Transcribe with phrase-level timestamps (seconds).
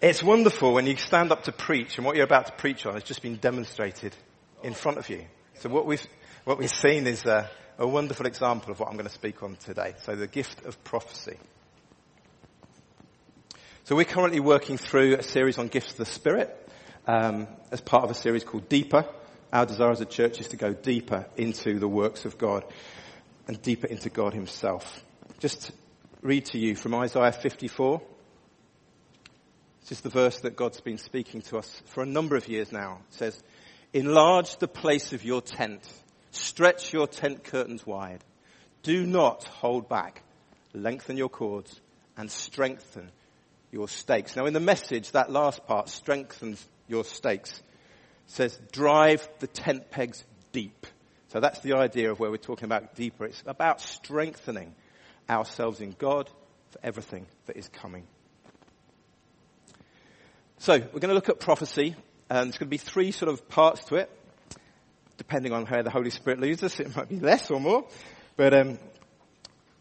[0.00, 2.94] It's wonderful when you stand up to preach and what you're about to preach on
[2.94, 4.14] has just been demonstrated
[4.62, 5.24] in front of you.
[5.54, 6.06] So what we've,
[6.44, 9.56] what we've seen is a, a wonderful example of what I'm going to speak on
[9.56, 9.94] today.
[10.02, 11.36] So the gift of prophecy.
[13.84, 16.70] So we're currently working through a series on gifts of the Spirit
[17.08, 19.04] um, as part of a series called Deeper.
[19.52, 22.64] Our desire as a church is to go deeper into the works of God
[23.48, 25.02] and deeper into God Himself.
[25.40, 25.72] Just
[26.22, 28.00] read to you from Isaiah 54.
[29.88, 32.70] This is the verse that God's been speaking to us for a number of years
[32.72, 32.98] now.
[33.08, 33.42] It says,
[33.94, 35.80] Enlarge the place of your tent.
[36.30, 38.22] Stretch your tent curtains wide.
[38.82, 40.22] Do not hold back.
[40.74, 41.80] Lengthen your cords
[42.18, 43.10] and strengthen
[43.72, 44.36] your stakes.
[44.36, 47.62] Now in the message, that last part, strengthens your stakes,
[48.26, 50.86] says drive the tent pegs deep.
[51.28, 53.24] So that's the idea of where we're talking about deeper.
[53.24, 54.74] It's about strengthening
[55.30, 56.28] ourselves in God
[56.72, 58.06] for everything that is coming.
[60.60, 61.94] So we're going to look at prophecy,
[62.28, 64.10] and there's going to be three sort of parts to it,
[65.16, 66.80] depending on how the Holy Spirit leads us.
[66.80, 67.86] It might be less or more,
[68.36, 68.76] but um,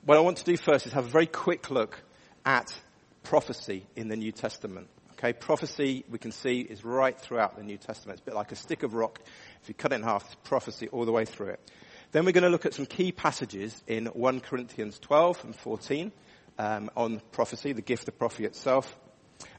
[0.05, 1.99] what I want to do first is have a very quick look
[2.45, 2.71] at
[3.23, 4.87] prophecy in the New Testament.
[5.13, 8.19] Okay, prophecy we can see is right throughout the New Testament.
[8.19, 9.19] It's a bit like a stick of rock.
[9.63, 11.71] If you cut it in half, it's prophecy all the way through it.
[12.11, 16.11] Then we're going to look at some key passages in 1 Corinthians 12 and 14
[16.59, 18.95] um, on prophecy, the gift of prophecy itself.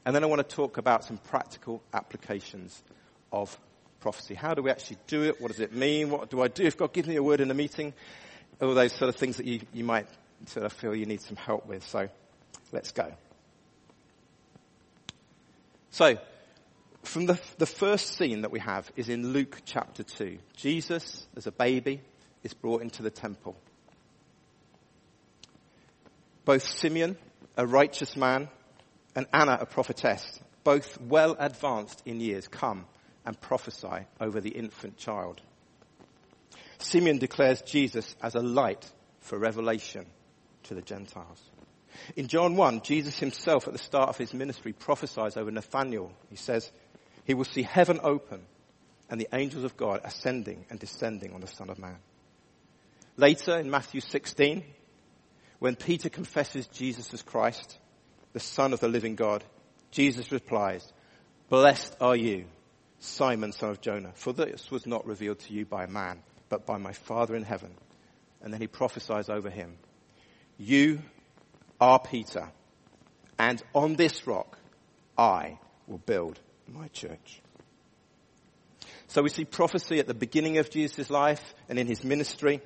[0.05, 2.81] And then I want to talk about some practical applications
[3.31, 3.57] of
[3.99, 4.33] prophecy.
[4.33, 5.41] How do we actually do it?
[5.41, 6.09] What does it mean?
[6.09, 7.93] What do I do if God gives me a word in a meeting?
[8.61, 10.07] All those sort of things that you, you might
[10.47, 11.85] sort of feel you need some help with.
[11.87, 12.09] So
[12.71, 13.11] let's go.
[15.91, 16.17] So,
[17.03, 20.37] from the, the first scene that we have is in Luke chapter 2.
[20.55, 22.01] Jesus, as a baby,
[22.43, 23.55] is brought into the temple.
[26.45, 27.17] Both Simeon,
[27.57, 28.49] a righteous man,
[29.15, 32.85] and Anna, a prophetess, both well advanced in years, come
[33.25, 35.41] and prophesy over the infant child.
[36.79, 38.89] Simeon declares Jesus as a light
[39.19, 40.05] for revelation
[40.63, 41.41] to the Gentiles.
[42.15, 46.11] In John 1, Jesus himself at the start of his ministry prophesies over Nathanael.
[46.29, 46.71] He says,
[47.25, 48.41] he will see heaven open
[49.09, 51.97] and the angels of God ascending and descending on the Son of Man.
[53.17, 54.63] Later in Matthew 16,
[55.59, 57.77] when Peter confesses Jesus as Christ,
[58.33, 59.43] the Son of the living God,
[59.91, 60.91] Jesus replies,
[61.49, 62.45] Blessed are you,
[62.99, 66.77] Simon, son of Jonah, for this was not revealed to you by man, but by
[66.77, 67.71] my Father in heaven.
[68.41, 69.77] And then he prophesies over him,
[70.57, 71.01] You
[71.81, 72.49] are Peter,
[73.37, 74.57] and on this rock
[75.17, 75.57] I
[75.87, 77.41] will build my church.
[79.07, 82.61] So we see prophecy at the beginning of Jesus' life and in his ministry.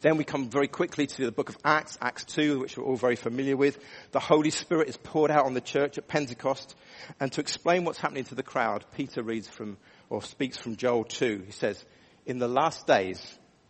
[0.00, 2.96] Then we come very quickly to the book of Acts, Acts 2, which we're all
[2.96, 3.78] very familiar with.
[4.10, 6.74] The Holy Spirit is poured out on the church at Pentecost.
[7.20, 9.76] And to explain what's happening to the crowd, Peter reads from,
[10.10, 11.44] or speaks from Joel 2.
[11.46, 11.84] He says,
[12.26, 13.20] in the last days,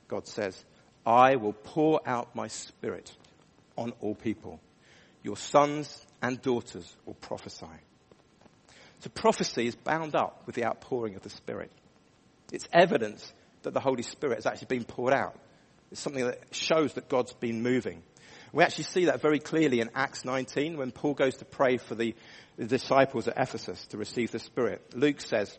[0.08, 0.64] God says,
[1.04, 3.14] I will pour out my spirit
[3.76, 4.60] on all people.
[5.22, 7.66] Your sons and daughters will prophesy.
[9.00, 11.72] So prophecy is bound up with the outpouring of the Spirit.
[12.52, 13.32] It's evidence
[13.62, 15.36] that the Holy Spirit has actually been poured out.
[15.92, 18.03] It's something that shows that God's been moving.
[18.50, 21.94] We actually see that very clearly in Acts 19 when Paul goes to pray for
[21.94, 22.14] the,
[22.56, 24.82] the disciples at Ephesus to receive the Spirit.
[24.94, 25.58] Luke says,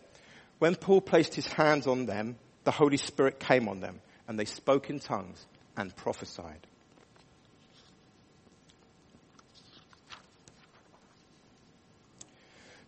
[0.57, 4.45] when Paul placed his hands on them, the Holy Spirit came on them and they
[4.45, 5.45] spoke in tongues
[5.77, 6.65] and prophesied.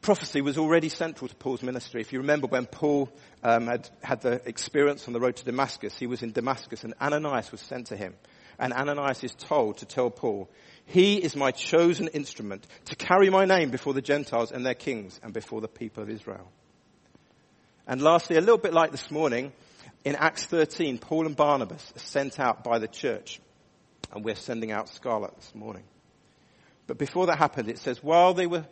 [0.05, 1.99] Prophecy was already central to Paul's ministry.
[1.99, 3.09] If you remember when Paul
[3.43, 6.93] um, had had the experience on the road to Damascus, he was in Damascus and
[7.01, 8.13] Ananias was sent to him.
[8.59, 10.47] And Ananias is told to tell Paul,
[10.85, 15.19] he is my chosen instrument to carry my name before the Gentiles and their kings
[15.23, 16.51] and before the people of Israel.
[17.87, 19.53] And lastly, a little bit like this morning,
[20.03, 23.41] in Acts 13, Paul and Barnabas are sent out by the church.
[24.13, 25.83] And we're sending out Scarlet this morning.
[26.85, 28.66] But before that happened, it says, while they were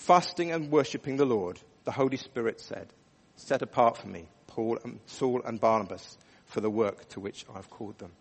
[0.00, 2.88] fasting and worshipping the Lord, the Holy Spirit said,
[3.36, 6.16] set apart for me Paul and Saul and Barnabas
[6.46, 8.12] for the work to which I've called them.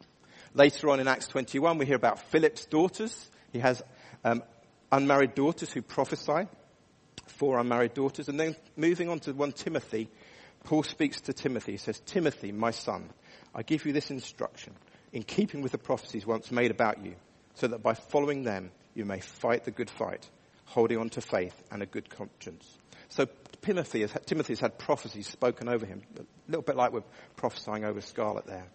[0.53, 3.29] Later on in Acts 21, we hear about Philip's daughters.
[3.53, 3.81] He has
[4.23, 4.43] um,
[4.91, 6.47] unmarried daughters who prophesy,
[7.27, 8.27] four unmarried daughters.
[8.27, 10.09] And then moving on to 1 Timothy,
[10.65, 11.73] Paul speaks to Timothy.
[11.73, 13.09] He says, Timothy, my son,
[13.55, 14.73] I give you this instruction
[15.13, 17.15] in keeping with the prophecies once made about you,
[17.53, 20.29] so that by following them you may fight the good fight
[20.69, 22.77] holding on to faith and a good conscience.
[23.09, 23.27] So
[23.61, 27.03] Timothy has, had prophecies spoken over him, a little bit like we're
[27.35, 28.67] prophesying over Scarlet there.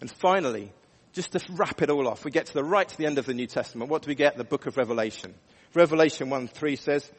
[0.00, 0.72] And finally,
[1.12, 3.26] just to wrap it all off, we get to the right to the end of
[3.26, 3.90] the New Testament.
[3.90, 4.36] What do we get?
[4.36, 5.34] The book of Revelation.
[5.74, 7.10] Revelation 1 3 says,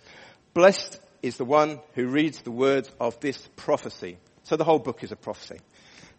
[0.54, 4.18] Blessed is the one who reads the words of this prophecy.
[4.44, 5.60] So the whole book is a prophecy.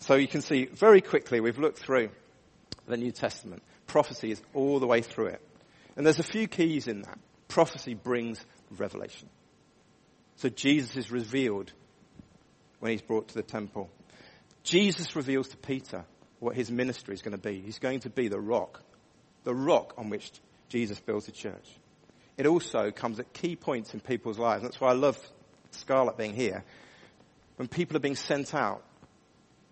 [0.01, 2.11] So you can see very quickly, we've looked through
[2.87, 3.63] the New Testament.
[3.87, 5.41] Prophecy is all the way through it.
[5.97, 7.19] And there's a few keys in that.
[7.53, 8.43] Prophecy brings
[8.79, 9.29] revelation.
[10.37, 11.71] So Jesus is revealed
[12.81, 13.91] when he's brought to the temple.
[14.63, 16.07] Jesus reveals to Peter
[16.41, 17.61] what his ministry is going to be.
[17.61, 18.81] He's going to be the rock,
[19.45, 20.33] the rock on which
[20.71, 21.69] Jesus builds the church.
[22.39, 24.63] It also comes at key points in people's lives.
[24.63, 25.19] That's why I love
[25.73, 26.65] Scarlett being here.
[27.57, 28.83] When people are being sent out,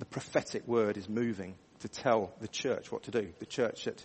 [0.01, 3.31] the prophetic word is moving to tell the church what to do.
[3.39, 4.05] The church at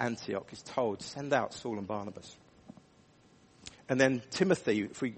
[0.00, 2.38] Antioch is told, send out Saul and Barnabas.
[3.88, 5.14] And then Timothy, if we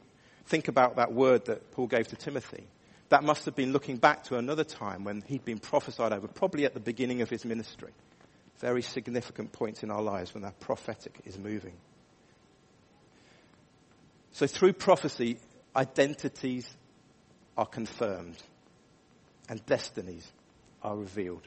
[0.46, 2.66] think about that word that Paul gave to Timothy,
[3.10, 6.64] that must have been looking back to another time when he'd been prophesied over, probably
[6.64, 7.92] at the beginning of his ministry.
[8.58, 11.74] Very significant points in our lives when that prophetic is moving.
[14.32, 15.38] So through prophecy,
[15.76, 16.68] identities
[17.56, 18.42] are confirmed
[19.48, 20.26] and destinies
[20.82, 21.46] are revealed.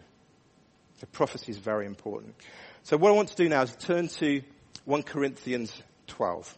[0.99, 2.35] So prophecy is very important.
[2.83, 4.41] So what I want to do now is turn to
[4.85, 6.57] 1 Corinthians 12.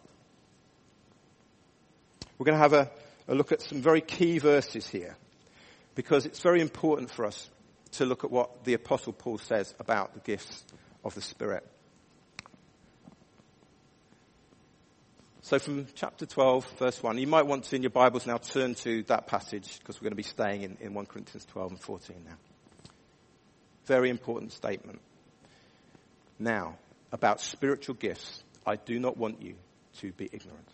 [2.40, 2.90] We're going to have a,
[3.28, 5.18] a look at some very key verses here
[5.94, 7.50] because it's very important for us
[7.92, 10.64] to look at what the apostle Paul says about the gifts
[11.04, 11.68] of the Spirit.
[15.42, 18.76] So from chapter 12, verse 1, you might want to in your Bibles now turn
[18.76, 21.82] to that passage because we're going to be staying in, in 1 Corinthians 12 and
[21.82, 22.38] 14 now.
[23.86, 25.02] Very important statement.
[26.38, 26.78] Now,
[27.12, 29.56] about spiritual gifts, I do not want you
[29.98, 30.70] to be ignorant.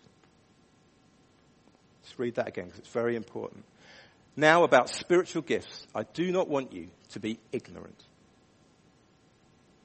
[2.05, 3.65] Let's read that again because it's very important.
[4.35, 7.99] Now about spiritual gifts, I do not want you to be ignorant.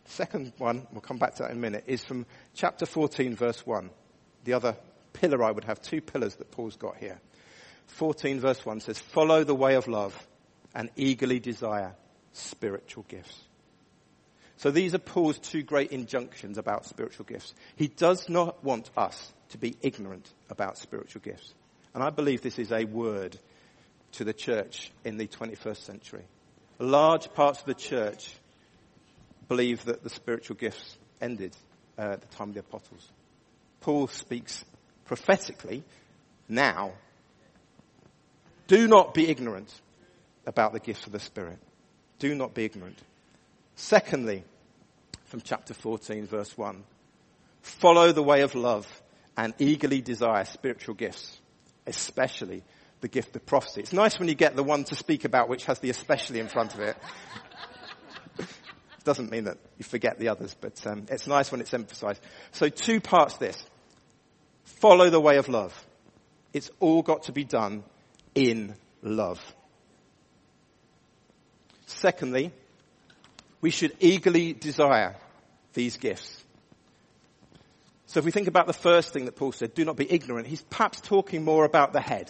[0.05, 3.67] Second one, we'll come back to that in a minute, is from chapter 14 verse
[3.67, 3.89] 1.
[4.45, 4.77] The other
[5.15, 7.19] pillar I would have two pillars that Paul's got here.
[7.87, 10.15] 14 verse 1 says, follow the way of love
[10.75, 11.95] and eagerly desire
[12.35, 13.45] spiritual gifts.
[14.59, 17.55] So these are Paul's two great injunctions about spiritual gifts.
[17.77, 21.55] He does not want us to be ignorant about spiritual gifts.
[21.95, 23.39] And I believe this is a word
[24.13, 26.25] to the church in the 21st century.
[26.79, 28.33] Large parts of the church
[29.49, 31.55] believe that the spiritual gifts ended
[31.99, 33.09] uh, at the time of the apostles.
[33.81, 34.65] Paul speaks
[35.05, 35.83] prophetically
[36.49, 36.93] now.
[38.69, 39.73] Do not be ignorant
[40.47, 41.59] about the gifts of the Spirit.
[42.19, 42.99] Do not be ignorant.
[43.75, 44.45] Secondly,
[45.25, 46.85] from chapter 14 verse 1,
[47.63, 48.87] follow the way of love
[49.37, 51.40] and eagerly desire spiritual gifts,
[51.91, 52.63] especially
[53.01, 53.81] the gift of prophecy.
[53.83, 56.49] It's nice when you get the one to speak about which has the especially in
[56.49, 56.97] front of it.
[58.39, 58.47] It
[59.05, 62.23] doesn't mean that you forget the others, but um, it's nice when it's emphasized.
[62.53, 63.63] So two parts this.
[64.65, 65.75] Follow the way of love.
[66.53, 67.85] It's all got to be done
[68.35, 69.41] in love.
[71.87, 72.53] Secondly,
[73.61, 75.17] we should eagerly desire
[75.75, 76.45] these gifts.
[78.11, 80.49] So if we think about the first thing that Paul said, do not be ignorant,
[80.49, 82.29] he's perhaps talking more about the head.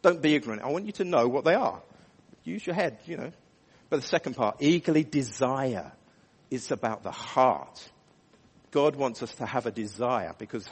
[0.00, 0.62] Don't be ignorant.
[0.62, 1.82] I want you to know what they are.
[2.44, 3.32] Use your head, you know.
[3.90, 5.90] But the second part, eagerly desire,
[6.48, 7.90] is about the heart.
[8.70, 10.68] God wants us to have a desire because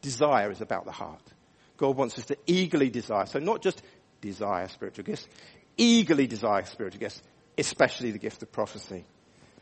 [0.00, 1.20] desire is about the heart.
[1.76, 3.26] God wants us to eagerly desire.
[3.26, 3.82] So not just
[4.22, 5.28] desire spiritual gifts,
[5.76, 7.20] eagerly desire spiritual gifts,
[7.58, 9.04] especially the gift of prophecy.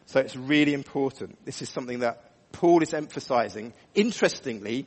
[0.05, 1.45] So it's really important.
[1.45, 4.87] This is something that Paul is emphasizing, interestingly,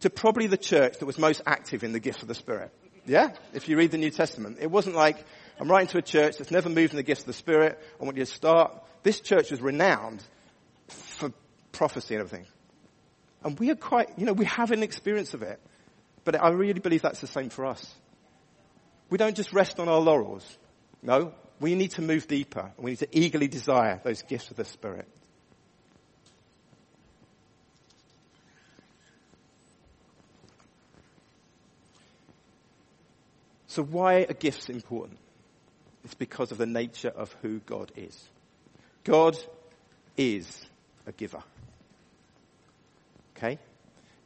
[0.00, 2.72] to probably the church that was most active in the gifts of the Spirit.
[3.06, 3.32] Yeah?
[3.52, 5.24] If you read the New Testament, it wasn't like,
[5.58, 7.78] I'm writing to a church that's never moved in the gifts of the Spirit.
[8.00, 8.72] I want you to start.
[9.02, 10.22] This church was renowned
[10.88, 11.32] for
[11.72, 12.46] prophecy and everything.
[13.42, 15.60] And we are quite, you know, we have an experience of it.
[16.24, 17.94] But I really believe that's the same for us.
[19.08, 20.46] We don't just rest on our laurels.
[21.02, 22.72] No, we need to move deeper.
[22.76, 25.08] We need to eagerly desire those gifts of the Spirit.
[33.70, 35.16] So why are gifts important?
[36.02, 38.28] It's because of the nature of who God is.
[39.04, 39.38] God
[40.16, 40.60] is
[41.06, 41.40] a giver.
[43.36, 43.60] Okay?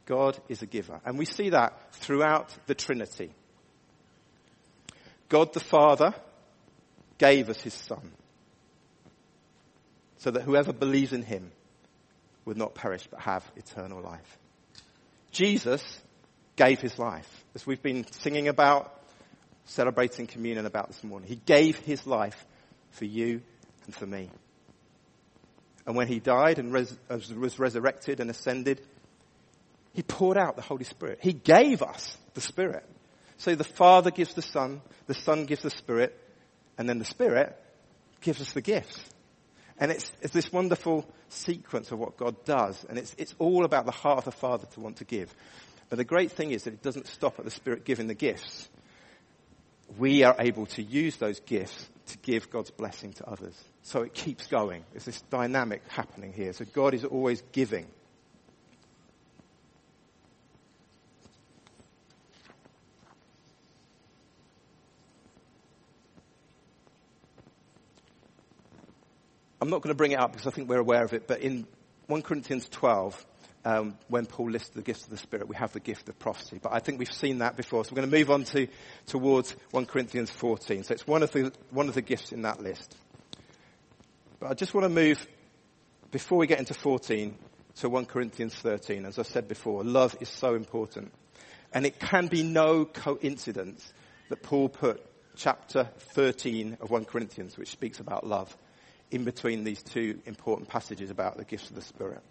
[0.07, 0.99] God is a giver.
[1.05, 3.29] And we see that throughout the Trinity.
[5.29, 6.15] God the Father
[7.19, 8.13] gave us his Son
[10.17, 11.51] so that whoever believes in him
[12.45, 14.39] would not perish but have eternal life.
[15.31, 16.01] Jesus
[16.55, 17.45] gave his life.
[17.53, 18.91] As we've been singing about,
[19.65, 21.27] celebrating communion about this morning.
[21.27, 22.45] He gave his life
[22.91, 23.41] for you
[23.85, 24.29] and for me.
[25.85, 28.81] And when he died and res- uh, was resurrected and ascended,
[29.93, 31.19] he poured out the Holy Spirit.
[31.21, 32.83] He gave us the Spirit.
[33.37, 36.17] So the Father gives the Son, the Son gives the Spirit,
[36.77, 37.55] and then the Spirit
[38.21, 38.99] gives us the gifts.
[39.77, 42.85] And it's, it's this wonderful sequence of what God does.
[42.87, 45.33] And it's, it's all about the heart of the Father to want to give.
[45.89, 48.69] But the great thing is that it doesn't stop at the Spirit giving the gifts.
[49.97, 53.55] We are able to use those gifts to give God's blessing to others.
[53.83, 54.83] So it keeps going.
[54.91, 56.53] There's this dynamic happening here.
[56.53, 57.87] So God is always giving.
[69.61, 71.39] I'm not going to bring it up because I think we're aware of it, but
[71.39, 71.65] in
[72.07, 73.25] 1 Corinthians 12,
[73.65, 76.59] um, when Paul lists the gifts of the Spirit, we have the gift of prophecy.
[76.61, 77.83] But I think we've seen that before.
[77.83, 78.67] So we're going to move on to,
[79.07, 80.83] towards 1 Corinthians 14.
[80.83, 82.95] So it's one of the, one of the gifts in that list.
[84.39, 85.27] But I just want to move,
[86.11, 87.35] before we get into 14,
[87.77, 89.05] to 1 Corinthians 13.
[89.05, 91.11] As I said before, love is so important.
[91.73, 93.93] And it can be no coincidence
[94.29, 95.03] that Paul put
[95.35, 98.55] chapter 13 of 1 Corinthians, which speaks about love,
[99.11, 102.21] in between these two important passages about the gifts of the Spirit.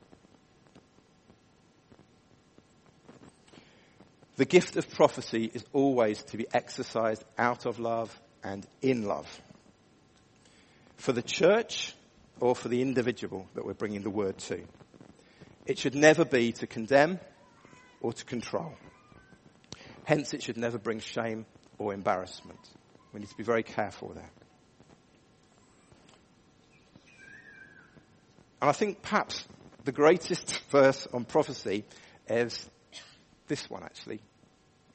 [4.36, 9.28] The gift of prophecy is always to be exercised out of love and in love.
[10.96, 11.94] For the church
[12.40, 14.62] or for the individual that we're bringing the word to.
[15.66, 17.20] It should never be to condemn
[18.00, 18.74] or to control.
[20.04, 21.46] Hence, it should never bring shame
[21.78, 22.58] or embarrassment.
[23.12, 24.30] We need to be very careful there.
[28.60, 29.46] And I think perhaps
[29.84, 31.84] the greatest verse on prophecy
[32.28, 32.68] is
[33.48, 34.20] this one actually.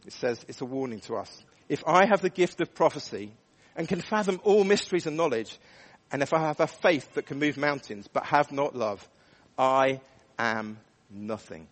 [0.05, 1.43] It says, it's a warning to us.
[1.67, 3.31] If I have the gift of prophecy
[3.75, 5.57] and can fathom all mysteries and knowledge,
[6.11, 9.07] and if I have a faith that can move mountains but have not love,
[9.57, 10.01] I
[10.37, 10.79] am
[11.09, 11.67] nothing.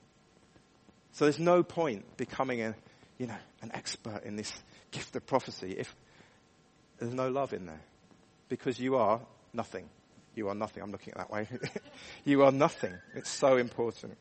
[1.14, 2.76] So there's no point becoming a,
[3.18, 4.54] you know, an expert in this
[4.92, 5.96] gift of prophecy if
[7.00, 7.82] there's no love in there.
[8.50, 9.20] Because you are
[9.54, 9.90] nothing.
[10.36, 10.84] You are nothing.
[10.84, 11.48] I'm looking at that way.
[12.26, 12.94] you are nothing.
[13.16, 14.18] It's so important.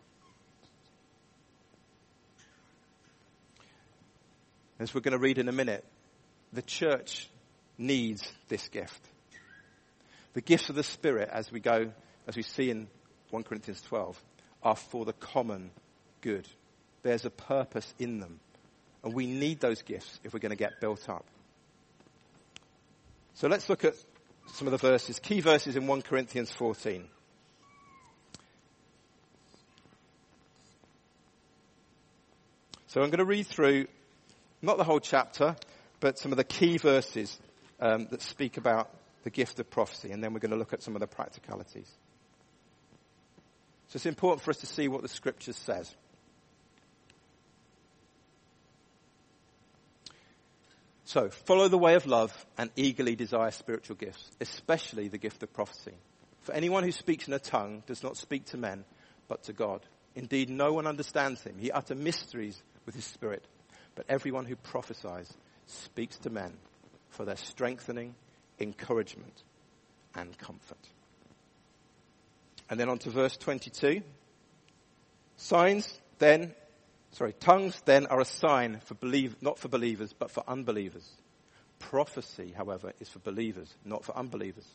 [4.79, 5.85] As we're going to read in a minute,
[6.53, 7.29] the church
[7.79, 9.01] needs this gift.
[10.35, 11.93] The gifts of the Spirit, as we go,
[12.27, 12.89] as we see in
[13.31, 14.23] 1 Corinthians 12,
[14.63, 15.71] are for the common
[16.21, 16.47] good.
[17.03, 18.41] There's a purpose in them.
[19.03, 21.25] And we need those gifts if we're going to get built up.
[23.35, 23.95] So let's look at
[24.55, 27.05] some of the verses, key verses in 1 Corinthians 14.
[32.89, 33.87] So I'm going to read through
[34.67, 35.57] not the whole chapter,
[36.01, 37.39] but some of the key verses
[37.81, 38.91] um, that speak about
[39.25, 41.91] the gift of prophecy, and then we're going to look at some of the practicalities.
[43.89, 45.95] So it's important for us to see what the scriptures says.
[51.05, 55.53] So, follow the way of love and eagerly desire spiritual gifts, especially the gift of
[55.53, 55.95] prophecy.
[56.41, 58.85] For anyone who speaks in a tongue does not speak to men,
[59.29, 59.83] but to God.
[60.17, 61.59] Indeed, no one understands him.
[61.59, 63.45] He utters mysteries with his spirit.
[63.97, 65.33] But everyone who prophesies
[65.67, 66.53] speaks to men
[67.11, 68.15] for their strengthening,
[68.61, 69.43] encouragement,
[70.15, 70.79] and comfort.
[72.71, 74.03] And then on to verse 22.
[75.37, 76.55] Signs then,
[77.13, 81.09] sorry, tongues then are a sign for believe, not for believers, but for unbelievers.
[81.79, 84.67] Prophecy, however, is for believers, not for unbelievers.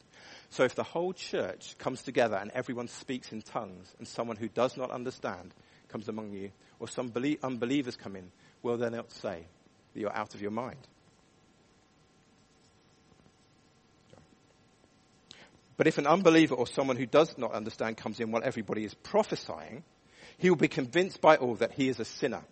[0.50, 4.48] So if the whole church comes together and everyone speaks in tongues and someone who
[4.48, 5.54] does not understand
[5.90, 7.12] comes among you, or some
[7.44, 8.32] unbelievers come in,
[8.63, 9.46] will they not say
[9.94, 10.88] that you're out of your mind?
[15.77, 18.94] But if an unbeliever or someone who does not understand comes in while everybody is
[18.94, 19.84] prophesying,
[20.38, 22.44] he will be convinced by all that he is a sinner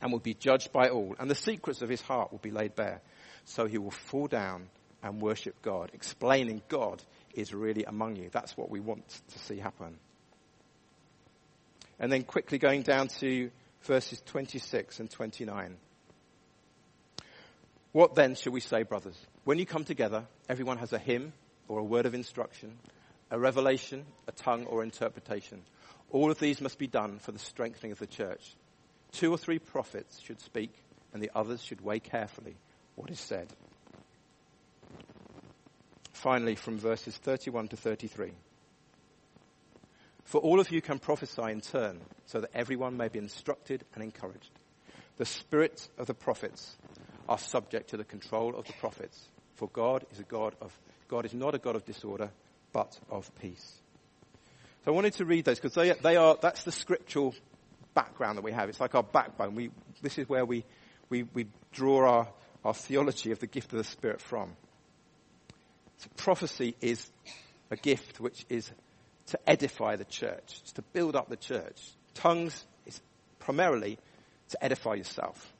[0.00, 2.76] and will be judged by all, and the secrets of his heart will be laid
[2.76, 3.00] bare.
[3.44, 4.68] So he will fall down
[5.02, 7.02] and worship God, explaining God
[7.34, 8.28] is really among you.
[8.30, 9.98] That's what we want to see happen.
[11.98, 13.50] And then quickly going down to
[13.84, 15.76] verses 26 and 29.
[17.92, 19.16] What then shall we say, brothers?
[19.44, 21.32] When you come together, everyone has a hymn
[21.68, 22.78] or a word of instruction,
[23.30, 25.62] a revelation, a tongue or interpretation.
[26.10, 28.54] All of these must be done for the strengthening of the church.
[29.12, 30.72] Two or three prophets should speak,
[31.12, 32.56] and the others should weigh carefully
[32.96, 33.48] what is said.
[36.12, 38.32] Finally, from verses 31 to 33.
[40.24, 44.02] For all of you can prophesy in turn, so that everyone may be instructed and
[44.02, 44.50] encouraged.
[45.16, 46.76] The spirits of the prophets
[47.28, 50.76] are subject to the control of the prophets, for God is a God of
[51.06, 52.30] God is not a God of disorder,
[52.72, 53.80] but of peace.
[54.84, 57.34] So I wanted to read those because they, they are that's the scriptural
[57.94, 58.68] background that we have.
[58.68, 59.54] It's like our backbone.
[59.54, 59.70] We
[60.02, 60.64] this is where we
[61.08, 62.28] we, we draw our,
[62.64, 64.56] our theology of the gift of the Spirit from.
[65.98, 67.08] So prophecy is
[67.70, 68.70] a gift which is
[69.26, 71.80] to edify the church, to build up the church.
[72.14, 73.00] Tongues is
[73.38, 73.98] primarily
[74.50, 75.52] to edify yourself.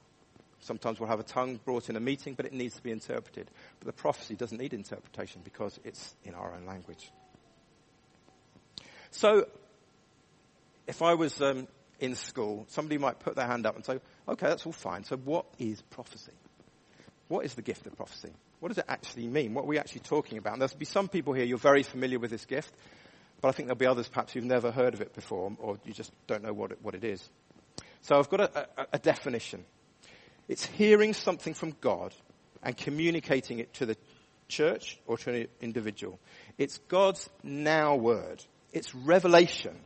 [0.61, 3.50] Sometimes we'll have a tongue brought in a meeting, but it needs to be interpreted.
[3.80, 7.11] But the prophecy doesn't need interpretation because it's in our own language.
[9.11, 9.47] So,
[10.87, 11.68] if I was um,
[12.00, 15.04] in school, somebody might put their hand up and say, okay, that's all fine.
[15.04, 16.33] So what is prophecy?
[17.28, 18.30] What is the gift of prophecy?
[18.61, 19.54] What does it actually mean?
[19.54, 20.54] What are we actually talking about?
[20.54, 22.73] And there'll be some people here, you're very familiar with this gift,
[23.44, 25.92] but I think there'll be others perhaps who've never heard of it before, or you
[25.92, 27.28] just don't know what it, what it is.
[28.00, 29.66] So I've got a, a, a definition.
[30.48, 32.14] It's hearing something from God
[32.62, 33.98] and communicating it to the
[34.48, 36.18] church or to an individual.
[36.56, 38.42] It's God's now word.
[38.72, 39.76] It's revelation.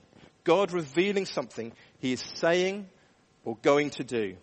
[0.44, 2.88] God revealing something he is saying
[3.44, 4.36] or going to do.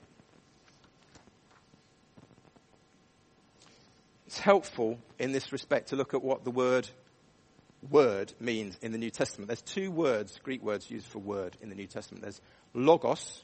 [4.28, 6.90] It's helpful in this respect to look at what the word
[7.90, 9.48] word means in the New Testament.
[9.48, 12.22] There's two words, Greek words used for word in the New Testament.
[12.22, 12.42] There's
[12.74, 13.44] logos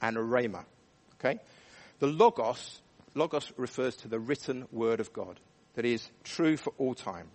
[0.00, 0.64] and rhema.
[1.18, 1.40] Okay?
[1.98, 2.80] The logos,
[3.14, 5.40] logos refers to the written word of God
[5.74, 7.28] that is true for all time.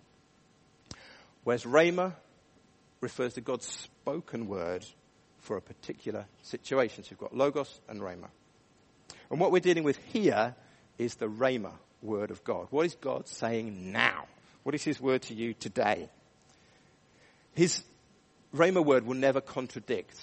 [1.43, 2.13] Whereas rhema
[3.01, 4.85] refers to God's spoken word
[5.39, 7.03] for a particular situation.
[7.03, 8.27] So you've got logos and rhema.
[9.29, 10.55] And what we're dealing with here
[10.97, 12.67] is the rhema word of God.
[12.69, 14.25] What is God saying now?
[14.63, 16.09] What is his word to you today?
[17.55, 17.83] His
[18.53, 20.15] rhema word will never contradict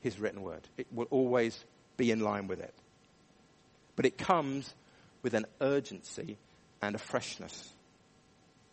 [0.00, 0.62] his written word.
[0.76, 1.64] It will always
[1.96, 2.74] be in line with it.
[3.96, 4.72] But it comes
[5.22, 6.38] with an urgency
[6.80, 7.72] and a freshness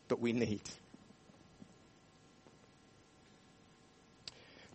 [0.08, 0.62] that we need.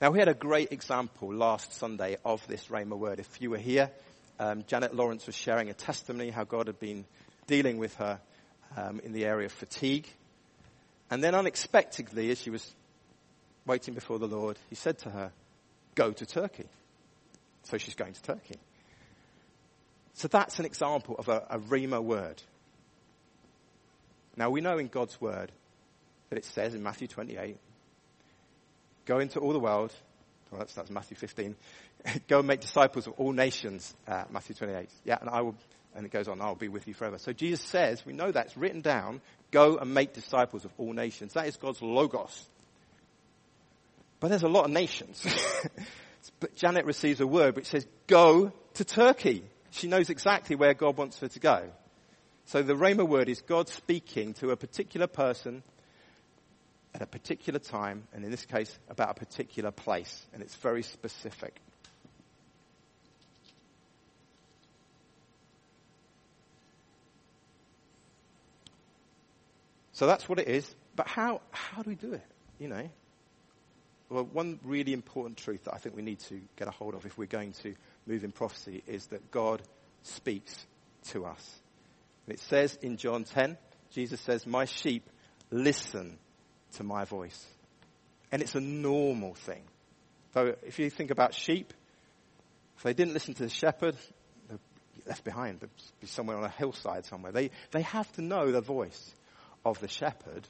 [0.01, 3.21] Now, we had a great example last Sunday of this Rhema word.
[3.21, 3.91] If you were here,
[4.39, 7.05] um, Janet Lawrence was sharing a testimony how God had been
[7.47, 8.21] dealing with her
[8.77, 10.07] um, in the area of fatigue.
[11.11, 12.75] And then unexpectedly, as she was
[13.67, 15.33] waiting before the Lord, he said to her,
[15.95, 16.67] Go to Turkey.
[17.65, 18.59] So she's going to Turkey.
[20.15, 22.43] So that's an example of a, a Rhema word.
[24.37, 25.51] Now we know in God's word
[26.31, 27.57] that it says in Matthew 28,
[29.07, 29.93] go into all the world,
[30.51, 31.57] well that's, that's Matthew 15,
[32.29, 34.89] go and make disciples of all nations, uh, Matthew 28.
[35.05, 35.55] Yeah, and I will,
[35.95, 37.19] and it goes on, I'll be with you forever.
[37.19, 41.35] So Jesus says, we know that's written down, go and make disciples of all nations.
[41.35, 42.47] That is God's logos.
[44.25, 45.23] But there's a lot of nations.
[46.41, 49.45] but Janet receives a word which says, go to Turkey.
[49.71, 51.69] She knows exactly where God wants her to go.
[52.47, 55.63] So the Rhema word is God speaking to a particular person
[56.95, 60.83] at a particular time, and in this case, about a particular place, and it's very
[60.83, 61.61] specific.
[69.93, 70.75] So that's what it is.
[70.97, 72.25] But how, how do we do it?
[72.59, 72.89] You know?
[74.15, 77.05] Well, one really important truth that I think we need to get a hold of
[77.05, 77.75] if we're going to
[78.07, 79.61] move in prophecy is that God
[80.05, 80.57] speaks
[81.09, 81.61] to us.
[82.25, 83.59] And it says in John 10,
[83.91, 85.11] Jesus says, my sheep
[85.51, 86.17] listen
[86.75, 87.45] to my voice.
[88.31, 89.63] And it's a normal thing.
[90.33, 91.73] So if you think about sheep,
[92.77, 93.97] if they didn't listen to the shepherd,
[94.49, 94.61] they're
[95.09, 95.59] left behind.
[95.59, 97.33] They'd be somewhere on a hillside somewhere.
[97.33, 99.13] They, they have to know the voice
[99.65, 100.47] of the shepherd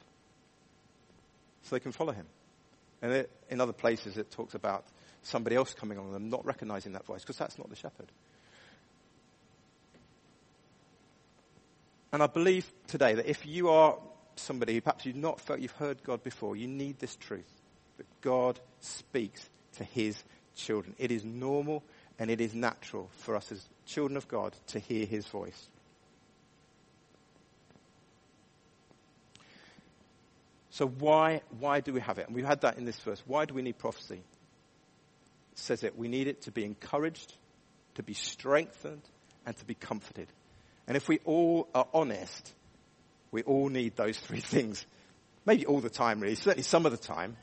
[1.63, 2.27] so they can follow him.
[3.05, 4.83] And it, in other places it talks about
[5.21, 8.11] somebody else coming on them, not recognizing that voice, because that's not the shepherd.
[12.11, 13.99] And I believe today that if you are
[14.37, 17.61] somebody who perhaps you've not felt you've heard God before, you need this truth
[17.97, 20.23] that God speaks to his
[20.55, 20.95] children.
[20.97, 21.83] It is normal
[22.17, 25.69] and it is natural for us as children of God to hear his voice.
[30.75, 32.27] So why, why do we have it?
[32.27, 33.23] And we've had that in this verse.
[33.25, 34.15] Why do we need prophecy?
[35.53, 35.97] It says it.
[35.97, 37.33] We need it to be encouraged,
[37.93, 39.01] to be strengthened,
[39.45, 40.27] and to be comforted.
[40.85, 42.53] And if we all are honest,
[43.31, 44.85] we all need those three things.
[45.45, 46.35] Maybe all the time, really.
[46.35, 47.37] Certainly some of the time.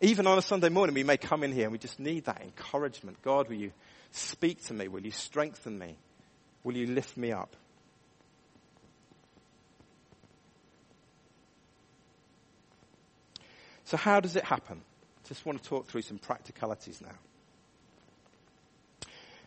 [0.00, 2.42] Even on a Sunday morning, we may come in here and we just need that
[2.42, 3.20] encouragement.
[3.22, 3.72] God, will you
[4.12, 4.86] speak to me?
[4.86, 5.96] Will you strengthen me?
[6.62, 7.56] Will you lift me up?
[13.86, 14.82] So how does it happen?
[15.28, 17.14] Just want to talk through some practicalities now.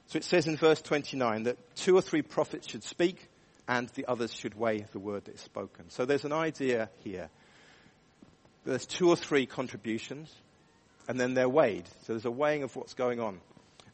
[0.07, 3.29] So it says in verse 29 that two or three prophets should speak
[3.67, 5.89] and the others should weigh the word that is spoken.
[5.89, 7.29] So there's an idea here.
[8.65, 10.33] There's two or three contributions
[11.07, 11.87] and then they're weighed.
[12.03, 13.39] So there's a weighing of what's going on.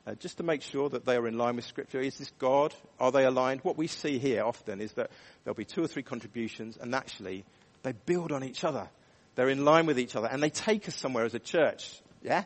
[0.07, 1.99] uh, just to make sure that they are in line with Scripture.
[1.99, 2.73] Is this God?
[2.99, 3.61] Are they aligned?
[3.61, 5.09] What we see here often is that
[5.43, 7.43] there'll be two or three contributions, and actually
[7.83, 8.87] they build on each other.
[9.35, 12.01] They're in line with each other, and they take us somewhere as a church.
[12.21, 12.43] Yeah?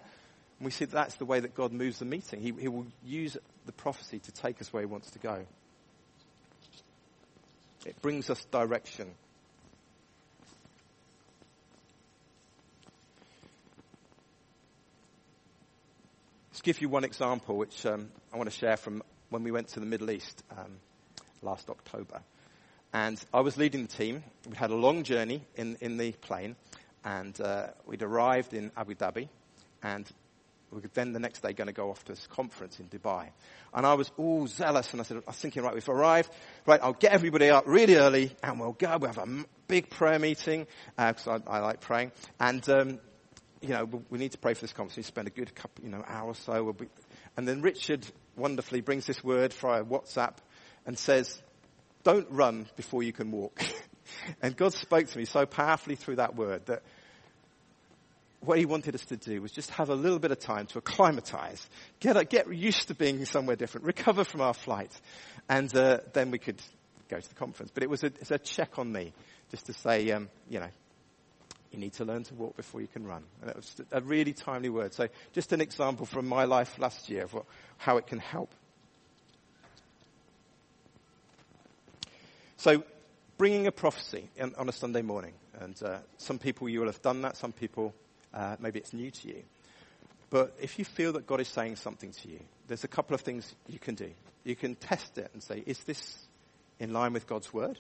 [0.60, 2.42] And we see that that's the way that God moves the meeting.
[2.42, 5.46] He, he will use the prophecy to take us where He wants to go.
[7.86, 9.10] It brings us direction.
[16.52, 19.70] Let's give you one example, which um, I want to share from when we went
[19.70, 20.80] to the Middle East um,
[21.42, 22.20] last October.
[22.92, 24.24] And I was leading the team.
[24.50, 26.58] We had a long journey in, in the plane,
[27.04, 29.30] and uh, we'd arrived in Abu Dhabi,
[29.84, 30.06] and
[30.72, 33.30] we were then the next day going to go off to this conference in Dubai.
[33.74, 36.30] And I was all zealous, and I said, I was thinking, right, we've arrived,
[36.66, 40.20] right, I'll get everybody up really early, and we'll go, we'll have a big prayer
[40.20, 43.00] meeting, because uh, I, I, like praying, and um,
[43.62, 44.98] you know, we need to pray for this conference.
[44.98, 46.64] We spend a good couple, you know, hour or so.
[46.64, 46.88] We'll be,
[47.36, 50.36] and then Richard wonderfully brings this word via WhatsApp
[50.86, 51.42] and says,
[52.04, 53.62] don't run before you can walk.
[54.42, 56.84] and God spoke to me so powerfully through that word that
[58.42, 60.78] what he wanted us to do was just have a little bit of time to
[60.78, 61.70] acclimatize,
[62.00, 64.92] get, get used to being somewhere different, recover from our flight,
[65.50, 66.62] and uh, then we could
[67.10, 67.72] go to the conference.
[67.74, 69.14] But it was a, a check on me,
[69.52, 70.70] just to say, um, you know,
[71.72, 73.24] you need to learn to walk before you can run.
[73.42, 74.94] And that was a really timely word.
[74.94, 77.46] So just an example from my life last year of what,
[77.78, 78.52] how it can help.
[82.58, 82.84] So
[83.40, 85.34] bringing a prophecy in, on a Sunday morning.
[85.62, 87.38] And uh, some people you will have done that.
[87.38, 87.96] Some people,
[88.34, 89.42] uh, maybe it's new to you.
[90.30, 93.22] But if you feel that God is saying something to you, there's a couple of
[93.22, 94.12] things you can do.
[94.44, 96.20] You can test it and say, is this
[96.80, 97.80] in line with God's word?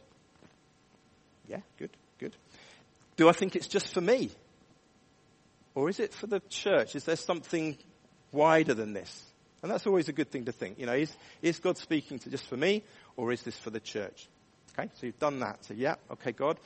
[1.48, 2.36] Yeah, good, good.
[3.18, 4.32] Do I think it's just for me?
[5.76, 6.96] Or is it for the church?
[6.96, 7.78] Is there something
[8.32, 9.26] wider than this?
[9.62, 10.80] And that's always a good thing to think.
[10.80, 12.82] You know, is, is God speaking to just for me
[13.18, 14.30] or is this for the church?
[14.78, 15.64] Okay, so you've done that.
[15.66, 16.58] So yeah, okay, God,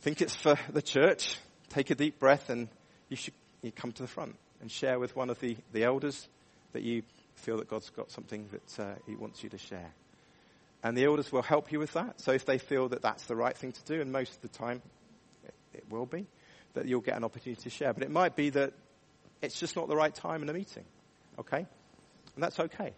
[0.00, 1.38] think it's for the church.
[1.70, 2.68] Take a deep breath and
[3.08, 6.28] you should you come to the front and share with one of the, the elders
[6.72, 7.02] that you
[7.36, 9.92] feel that God's got something that uh, he wants you to share.
[10.82, 12.20] And the elders will help you with that.
[12.20, 14.48] So if they feel that that's the right thing to do, and most of the
[14.48, 14.82] time
[15.72, 16.26] it will be,
[16.74, 17.94] that you'll get an opportunity to share.
[17.94, 18.74] But it might be that
[19.40, 20.84] it's just not the right time in a meeting.
[21.38, 21.66] Okay?
[22.34, 22.92] And that's okay.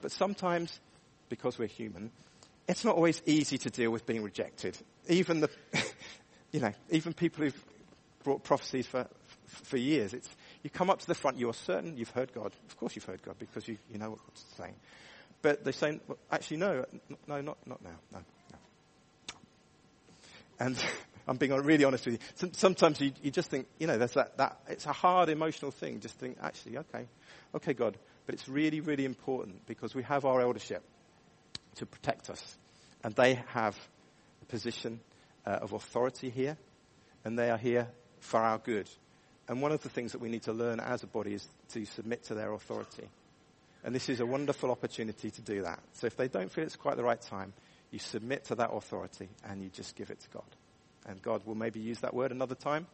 [0.00, 0.80] But sometimes,
[1.28, 2.10] because we're human,
[2.72, 4.76] it's not always easy to deal with being rejected.
[5.06, 5.50] Even the,
[6.52, 7.64] you know, even people who've
[8.24, 9.06] brought prophecies for,
[9.46, 10.28] for years, it's,
[10.62, 12.50] you come up to the front, you're certain you've heard God.
[12.68, 14.74] Of course you've heard God because you, you know what God's saying.
[15.42, 16.86] But they're saying, well, actually no,
[17.26, 18.18] no, not, not now, no,
[18.52, 18.58] no.
[20.58, 20.84] And
[21.28, 22.50] I'm being really honest with you.
[22.54, 26.00] Sometimes you, you just think, you know, there's that, that, it's a hard emotional thing.
[26.00, 27.06] Just think, actually, okay,
[27.54, 27.98] okay, God.
[28.24, 30.82] But it's really, really important because we have our eldership
[31.76, 32.58] to protect us.
[33.04, 33.78] And they have
[34.42, 35.00] a position
[35.46, 36.56] uh, of authority here.
[37.24, 37.88] And they are here
[38.20, 38.88] for our good.
[39.48, 41.84] And one of the things that we need to learn as a body is to
[41.84, 43.08] submit to their authority.
[43.84, 45.80] And this is a wonderful opportunity to do that.
[45.94, 47.52] So if they don't feel it's quite the right time,
[47.90, 50.44] you submit to that authority and you just give it to God.
[51.06, 52.86] And God will maybe use that word another time,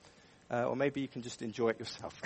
[0.50, 2.20] uh, or maybe you can just enjoy it yourself.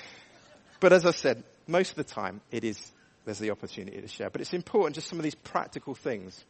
[0.80, 2.90] but as I said, most of the time it is,
[3.26, 4.30] there's the opportunity to share.
[4.30, 6.42] But it's important, just some of these practical things.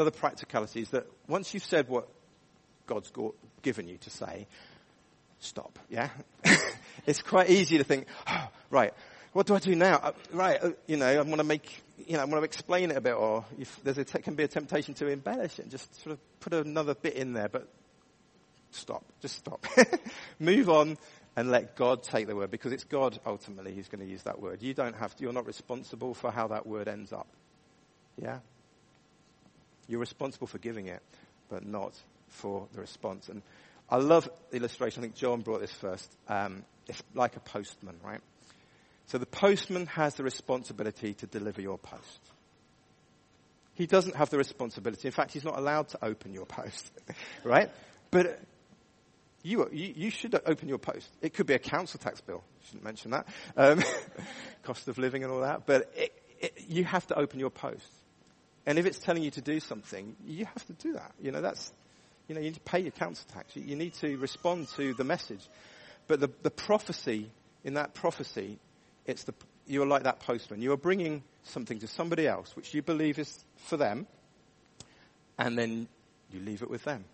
[0.00, 2.08] Another practicality is that once you've said what
[2.86, 3.12] God's
[3.60, 4.46] given you to say,
[5.40, 6.08] stop, yeah?
[7.06, 8.94] it's quite easy to think, oh, right,
[9.34, 9.96] what do I do now?
[9.96, 12.90] Uh, right, uh, you know, I want to make, you know, I want to explain
[12.90, 15.64] it a bit, or if there's a te- can be a temptation to embellish it
[15.64, 17.68] and just sort of put another bit in there, but
[18.70, 19.66] stop, just stop.
[20.38, 20.96] Move on
[21.36, 24.40] and let God take the word, because it's God ultimately who's going to use that
[24.40, 24.62] word.
[24.62, 27.28] You don't have to, you're not responsible for how that word ends up.
[28.16, 28.38] Yeah?
[29.90, 31.02] You're responsible for giving it,
[31.48, 31.92] but not
[32.28, 33.28] for the response.
[33.28, 33.42] And
[33.90, 35.02] I love the illustration.
[35.02, 36.08] I think John brought this first.
[36.28, 38.20] Um, it's like a postman, right?
[39.06, 42.20] So the postman has the responsibility to deliver your post.
[43.74, 45.08] He doesn't have the responsibility.
[45.08, 46.92] In fact, he's not allowed to open your post,
[47.44, 47.68] right?
[48.12, 48.40] But
[49.42, 51.08] you, you, you, should open your post.
[51.20, 52.44] It could be a council tax bill.
[52.66, 53.26] Shouldn't mention that.
[53.56, 53.82] Um,
[54.62, 55.66] cost of living and all that.
[55.66, 57.90] But it, it, you have to open your post.
[58.66, 61.12] And if it's telling you to do something, you have to do that.
[61.20, 61.72] You know, that's,
[62.28, 63.56] you know, you need to pay your council tax.
[63.56, 65.46] You, you need to respond to the message.
[66.06, 67.30] But the, the prophecy,
[67.64, 68.58] in that prophecy,
[69.06, 69.34] it's the,
[69.66, 70.60] you're like that postman.
[70.60, 74.06] You are bringing something to somebody else which you believe is for them,
[75.38, 75.88] and then
[76.32, 77.04] you leave it with them.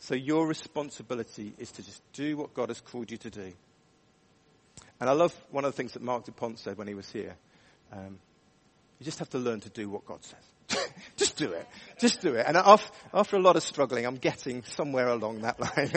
[0.00, 3.52] So your responsibility is to just do what God has called you to do.
[5.00, 7.34] And I love one of the things that Marc Dupont said when he was here.
[7.92, 8.18] Um,
[8.98, 10.88] you just have to learn to do what God says.
[11.16, 11.66] just do it.
[11.98, 12.44] Just do it.
[12.46, 15.92] And after, a lot of struggling, I'm getting somewhere along that line.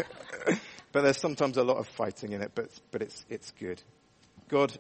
[0.92, 3.82] but there's sometimes a lot of fighting in it, but, but it's, it's good.
[4.50, 4.72] God,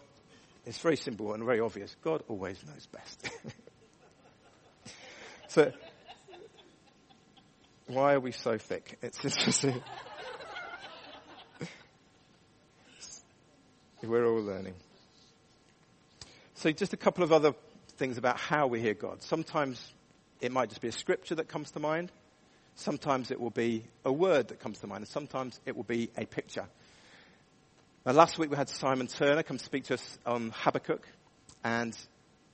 [0.65, 1.95] it's very simple and very obvious.
[2.03, 3.29] God always knows best.
[5.47, 5.71] so,
[7.87, 8.97] why are we so thick?
[9.01, 9.81] It's interesting.
[14.03, 14.73] We're all learning.
[16.55, 17.53] So just a couple of other
[18.01, 19.21] things about how we hear God.
[19.21, 19.79] Sometimes
[20.41, 22.11] it might just be a scripture that comes to mind.
[22.73, 25.01] Sometimes it will be a word that comes to mind.
[25.01, 26.65] And sometimes it will be a picture.
[28.03, 31.07] Now last week we had Simon Turner come speak to us on Habakkuk.
[31.63, 31.95] And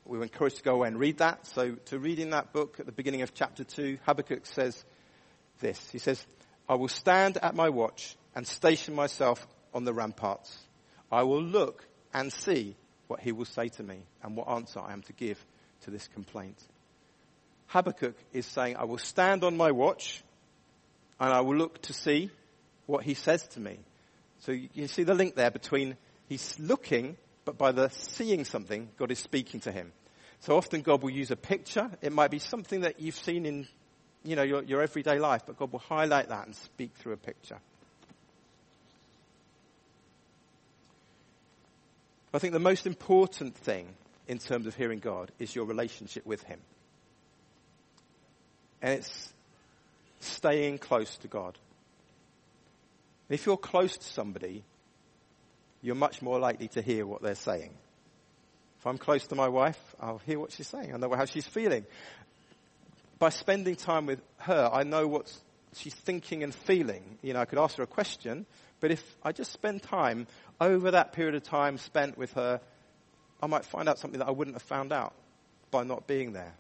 [0.03, 1.47] we were encouraged to go away and read that.
[1.47, 4.83] So to read in that book at the beginning of chapter 2, Habakkuk says
[5.62, 5.79] this.
[5.91, 6.27] He says,
[6.67, 10.57] I will stand at my watch and station myself on the ramparts.
[11.10, 12.75] I will look and see
[13.07, 15.43] what he will say to me and what answer I am to give
[15.81, 16.57] to this complaint.
[17.67, 20.23] Habakkuk is saying, I will stand on my watch
[21.19, 22.29] and I will look to see
[22.85, 23.79] what he says to me.
[24.39, 25.97] So you see the link there between
[26.29, 29.91] he's looking, but by the seeing something, God is speaking to him.
[30.41, 31.89] So often God will use a picture.
[32.01, 33.67] It might be something that you've seen in,
[34.23, 37.17] you know, your, your everyday life, but God will highlight that and speak through a
[37.17, 37.57] picture.
[42.33, 43.87] I think the most important thing
[44.27, 46.59] in terms of hearing God is your relationship with Him.
[48.81, 49.33] And it's
[50.19, 51.57] staying close to God.
[53.29, 54.63] if you're close to somebody,
[55.81, 57.71] you're much more likely to hear what they're saying.
[58.79, 60.93] If I'm close to my wife, I'll hear what she's saying.
[60.93, 61.85] I know how she's feeling.
[63.19, 65.31] By spending time with her, I know what
[65.73, 67.17] she's thinking and feeling.
[67.21, 68.45] You know, I could ask her a question,
[68.79, 70.27] but if I just spend time
[70.61, 72.61] over that period of time spent with her,
[73.41, 75.13] I might find out something that I wouldn't have found out
[75.71, 76.53] by not being there.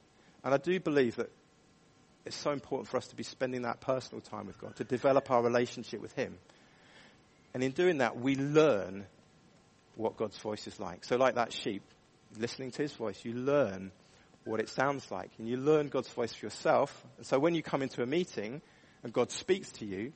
[0.43, 1.31] And I do believe that
[2.25, 5.31] it's so important for us to be spending that personal time with God, to develop
[5.31, 6.37] our relationship with Him.
[7.53, 9.05] And in doing that, we learn
[9.95, 11.05] what God's voice is like.
[11.05, 11.83] So like that sheep,
[12.37, 13.91] listening to His voice, you learn
[14.43, 15.31] what it sounds like.
[15.39, 17.05] And you learn God's voice for yourself.
[17.17, 18.61] And so when you come into a meeting
[19.03, 20.11] and God speaks to you,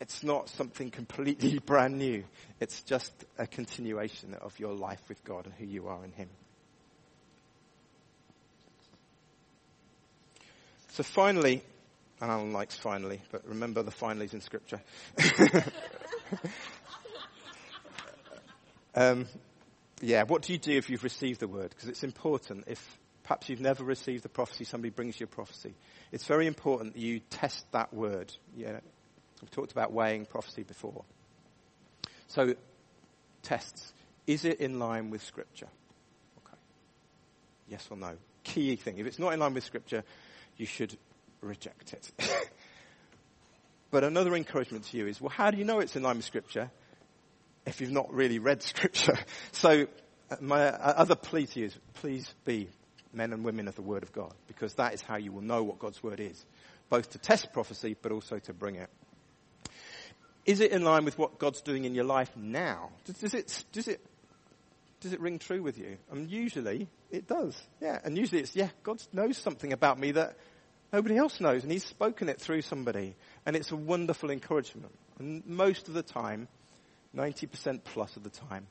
[0.00, 2.24] it's not something completely brand new.
[2.60, 6.28] It's just a continuation of your life with God and who you are in Him.
[10.92, 11.62] So finally,
[12.20, 14.80] Alan likes finally, but remember the finallys in scripture.
[18.94, 19.26] um,
[20.00, 21.70] yeah, what do you do if you've received the word?
[21.70, 22.64] Because it's important.
[22.66, 25.74] If perhaps you've never received the prophecy, somebody brings you a prophecy.
[26.10, 28.34] It's very important that you test that word.
[28.56, 28.80] Yeah,
[29.42, 31.04] We've talked about weighing prophecy before.
[32.28, 32.54] So,
[33.42, 33.92] tests.
[34.26, 35.68] Is it in line with Scripture?
[36.46, 36.58] Okay.
[37.68, 38.12] Yes or no?
[38.44, 38.98] Key thing.
[38.98, 40.04] If it's not in line with Scripture,
[40.56, 40.96] you should
[41.40, 42.12] reject it.
[43.90, 46.26] but another encouragement to you is, well, how do you know it's in line with
[46.26, 46.70] Scripture
[47.66, 49.18] if you've not really read Scripture?
[49.52, 49.86] so,
[50.30, 52.68] uh, my uh, other plea to you is, please be
[53.14, 55.62] men and women of the Word of God, because that is how you will know
[55.62, 56.44] what God's Word is,
[56.90, 58.90] both to test prophecy, but also to bring it
[60.48, 62.88] is it in line with what God's doing in your life now?
[63.04, 64.00] Does, does, it, does, it,
[64.98, 65.98] does it ring true with you?
[66.10, 67.54] And usually it does.
[67.82, 67.98] Yeah.
[68.02, 70.38] And usually it's, yeah, God knows something about me that
[70.90, 73.14] nobody else knows and he's spoken it through somebody.
[73.44, 74.90] And it's a wonderful encouragement.
[75.18, 76.48] And most of the time,
[77.14, 78.68] 90% plus of the time,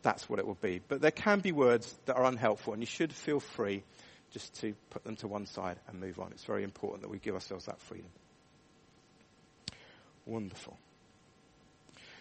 [0.00, 0.80] that's what it will be.
[0.88, 3.82] But there can be words that are unhelpful and you should feel free
[4.30, 6.32] just to put them to one side and move on.
[6.32, 8.08] It's very important that we give ourselves that freedom.
[10.24, 10.78] Wonderful.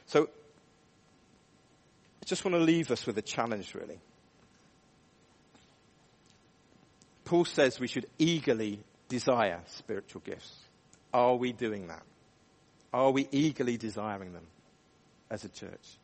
[0.09, 3.99] So, I just want to leave us with a challenge really.
[7.25, 10.51] Paul says we should eagerly desire spiritual gifts.
[11.13, 12.01] Are we doing that?
[12.91, 14.47] Are we eagerly desiring them
[15.29, 15.97] as a church?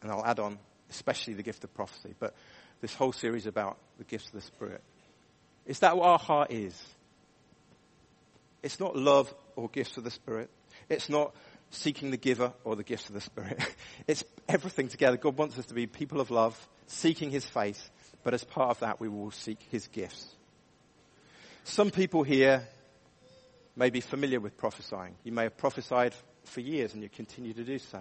[0.00, 2.34] And I'll add on, especially the gift of prophecy, but
[2.80, 4.80] this whole series about the gifts of the Spirit.
[5.66, 6.74] Is that what our heart is?
[8.62, 10.48] It's not love or gifts of the Spirit.
[10.88, 11.34] It's not
[11.70, 13.58] seeking the giver or the gifts of the Spirit.
[14.06, 15.16] it's everything together.
[15.16, 17.90] God wants us to be people of love, seeking His face,
[18.24, 20.26] but as part of that, we will seek His gifts.
[21.64, 22.66] Some people here
[23.76, 25.14] may be familiar with prophesying.
[25.24, 28.00] You may have prophesied for years and you continue to do so.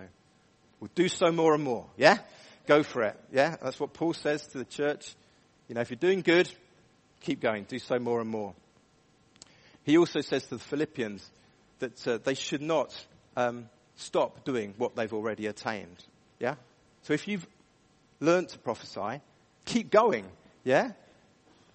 [0.80, 1.86] We'll do so more and more.
[1.98, 2.18] Yeah?
[2.66, 3.20] Go for it.
[3.32, 3.58] Yeah?
[3.62, 5.16] That's what Paul says to the church.
[5.68, 6.50] You know, if you're doing good,
[7.22, 7.66] keep going.
[7.66, 8.54] Do so more and more.
[9.84, 11.30] He also says to the Philippians,
[11.80, 12.94] that uh, they should not
[13.38, 16.04] um, stop doing what they've already attained.
[16.40, 16.56] Yeah?
[17.04, 17.48] So if you've
[18.20, 19.22] learned to prophesy,
[19.64, 20.26] keep going.
[20.66, 20.92] Yeah?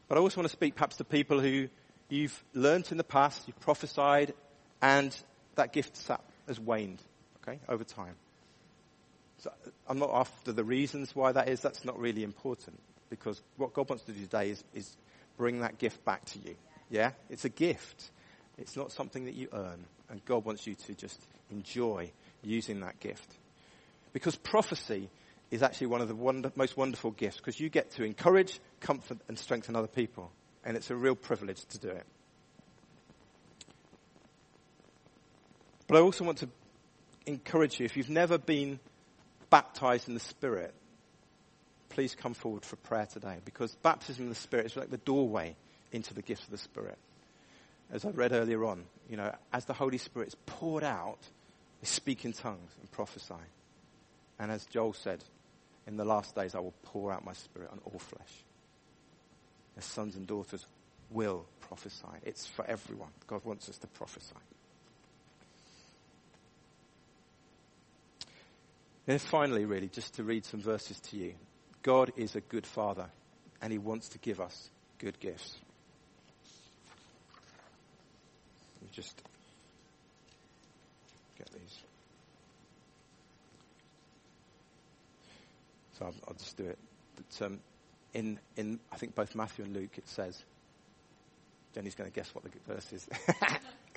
[0.08, 1.68] But I also want to speak perhaps to people who
[2.10, 4.34] you've learned in the past, you've prophesied,
[4.82, 5.16] and
[5.54, 5.98] that gift
[6.46, 7.00] has waned,
[7.42, 8.16] okay, over time.
[9.38, 9.52] So
[9.88, 11.60] I'm not after the reasons why that is.
[11.60, 14.96] That's not really important because what God wants to do today is, is
[15.36, 16.56] bring that gift back to you.
[16.90, 17.12] Yeah?
[17.30, 18.10] It's a gift.
[18.58, 19.84] It's not something that you earn.
[20.12, 21.18] And God wants you to just
[21.50, 23.34] enjoy using that gift.
[24.12, 25.08] Because prophecy
[25.50, 29.18] is actually one of the wonder, most wonderful gifts because you get to encourage, comfort,
[29.26, 30.30] and strengthen other people.
[30.64, 32.04] And it's a real privilege to do it.
[35.86, 36.48] But I also want to
[37.24, 38.80] encourage you if you've never been
[39.48, 40.74] baptized in the Spirit,
[41.88, 45.56] please come forward for prayer today because baptism in the Spirit is like the doorway
[45.90, 46.98] into the gifts of the Spirit.
[47.90, 51.18] As I read earlier on, you know, as the Holy Spirit is poured out,
[51.82, 53.34] we speak in tongues and prophesy.
[54.38, 55.22] And as Joel said,
[55.86, 58.32] in the last days I will pour out my Spirit on all flesh.
[59.76, 60.64] As sons and daughters
[61.10, 62.06] will prophesy.
[62.22, 63.10] It's for everyone.
[63.26, 64.34] God wants us to prophesy.
[69.06, 71.34] And finally, really, just to read some verses to you.
[71.82, 73.10] God is a good father,
[73.60, 75.58] and he wants to give us good gifts.
[78.92, 79.20] Just
[81.38, 81.80] get these.
[85.98, 86.78] So I'll, I'll just do it.
[87.16, 87.60] But, um,
[88.14, 90.42] in, in, I think both Matthew and Luke, it says,
[91.74, 93.08] Jenny's going to guess what the verse is.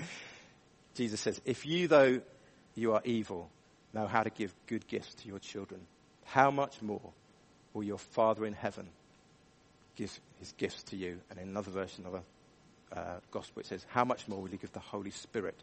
[0.96, 2.22] Jesus says, if you, though
[2.76, 3.50] you are evil,
[3.94, 5.82] know how to give good gifts to your children,
[6.24, 7.02] how much more
[7.74, 8.88] will your Father in heaven
[9.96, 11.20] give his gifts to you?
[11.30, 12.26] And in another version, of another
[12.96, 15.56] uh, gospel, it says, how much more will he give the Holy Spirit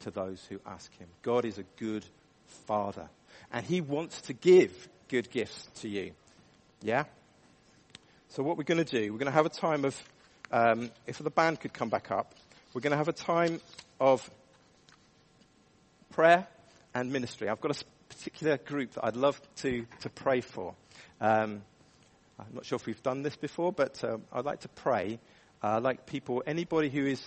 [0.00, 1.08] to those who ask him?
[1.22, 2.04] God is a good
[2.66, 3.08] Father,
[3.52, 6.12] and he wants to give good gifts to you.
[6.82, 7.04] Yeah?
[8.28, 10.02] So what we're going to do, we're going to have a time of,
[10.52, 12.34] um, if the band could come back up,
[12.72, 13.60] we're going to have a time
[13.98, 14.28] of
[16.10, 16.46] prayer
[16.94, 17.48] and ministry.
[17.48, 20.74] I've got a particular group that I'd love to, to pray for.
[21.20, 21.62] Um,
[22.38, 25.18] I'm not sure if we've done this before, but um, I'd like to pray.
[25.62, 27.22] Uh, like people, anybody who is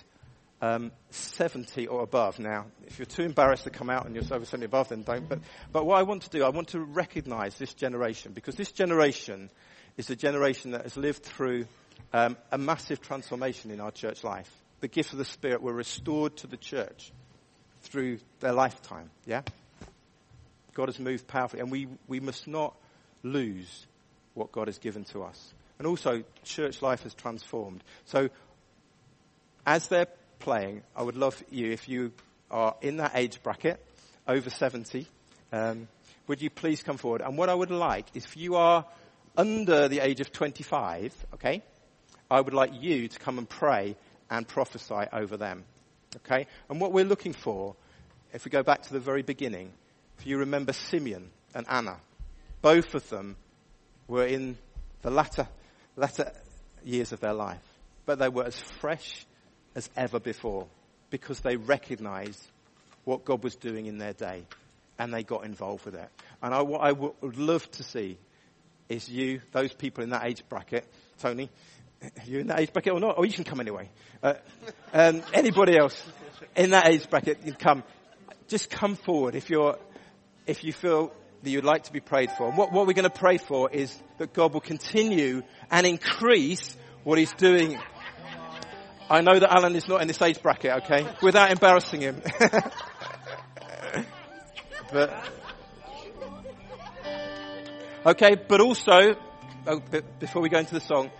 [0.63, 2.39] um, 70 or above.
[2.39, 5.27] Now, if you're too embarrassed to come out and you're over 70 above, then don't.
[5.27, 5.39] But,
[5.71, 9.49] but what I want to do, I want to recognize this generation because this generation
[9.97, 11.65] is a generation that has lived through
[12.13, 14.49] um, a massive transformation in our church life.
[14.79, 17.11] The gifts of the Spirit were restored to the church
[17.81, 19.09] through their lifetime.
[19.25, 19.41] Yeah?
[20.73, 22.73] God has moved powerfully, and we, we must not
[23.21, 23.85] lose
[24.33, 25.53] what God has given to us.
[25.79, 27.83] And also, church life has transformed.
[28.05, 28.29] So,
[29.65, 30.07] as they're
[30.39, 32.11] playing, I would love you, if you
[32.51, 33.83] are in that age bracket,
[34.27, 35.07] over 70,
[35.51, 35.87] um,
[36.27, 37.21] would you please come forward?
[37.21, 38.85] And what I would like, if you are
[39.35, 41.63] under the age of 25, okay,
[42.29, 43.95] I would like you to come and pray
[44.29, 45.65] and prophesy over them.
[46.17, 46.47] Okay?
[46.69, 47.75] And what we're looking for,
[48.33, 49.71] if we go back to the very beginning,
[50.19, 51.97] if you remember Simeon and Anna,
[52.61, 53.35] both of them
[54.07, 54.57] were in
[55.01, 55.47] the latter,
[55.95, 56.31] latter
[56.83, 57.61] years of their life,
[58.05, 59.25] but they were as fresh
[59.75, 60.67] as ever before
[61.09, 62.43] because they recognized
[63.05, 64.43] what God was doing in their day
[64.99, 66.09] and they got involved with it.
[66.41, 68.17] And I, what I would love to see
[68.89, 70.85] is you, those people in that age bracket,
[71.19, 71.49] Tony,
[72.25, 73.15] you in that age bracket or not?
[73.17, 73.89] Oh, you can come anyway.
[74.21, 74.35] Uh,
[74.93, 76.01] um, anybody else
[76.55, 77.83] in that age bracket, you come.
[78.47, 79.77] Just come forward if you're,
[80.45, 82.47] if you feel that you'd like to be prayed for.
[82.47, 86.75] And what, what we're going to pray for is that God will continue and increase
[87.03, 87.77] what He's doing.
[89.09, 91.05] I know that Alan is not in this age bracket, okay?
[91.21, 92.21] Without embarrassing him.
[94.91, 95.29] but,
[98.05, 99.15] okay, but also,
[99.67, 99.81] oh,
[100.19, 101.11] before we go into the song,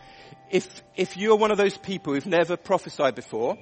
[0.50, 3.58] if, if you're one of those people who've never prophesied before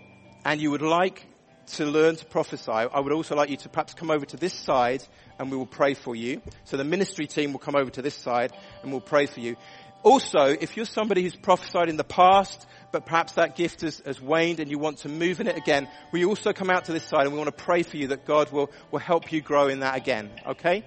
[0.46, 1.26] and you would like
[1.68, 4.54] to learn to prophesy, I would also like you to perhaps come over to this
[4.54, 5.04] side
[5.40, 6.42] and we will pray for you.
[6.66, 8.52] So the ministry team will come over to this side
[8.82, 9.56] and we'll pray for you.
[10.04, 14.20] Also, if you're somebody who's prophesied in the past, but perhaps that gift has, has,
[14.20, 17.04] waned and you want to move in it again, you also come out to this
[17.04, 19.68] side and we want to pray for you that God will, will help you grow
[19.68, 20.32] in that again.
[20.48, 20.84] Okay?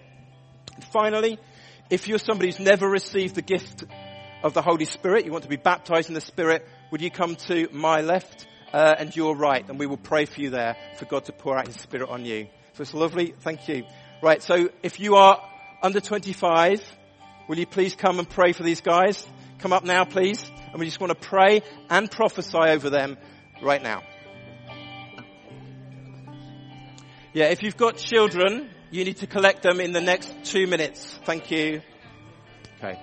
[0.75, 1.39] And finally,
[1.91, 3.85] if you're somebody who's never received the gift
[4.43, 7.37] of the Holy Spirit, you want to be baptized in the Spirit, would you come
[7.37, 11.05] to my left uh, and your right, and we will pray for you there for
[11.05, 12.49] God to pour out His Spirit on you.
[12.72, 13.33] So it's lovely.
[13.39, 13.85] Thank you.
[14.20, 14.43] Right.
[14.43, 15.41] So if you are
[15.81, 16.83] under 25,
[17.49, 19.25] will you please come and pray for these guys?
[19.59, 20.51] Come up now, please.
[20.72, 23.16] And we just want to pray and prophesy over them
[23.62, 24.03] right now.
[27.33, 31.16] Yeah, if you've got children, you need to collect them in the next two minutes.
[31.25, 31.81] Thank you.
[32.79, 32.99] Okay.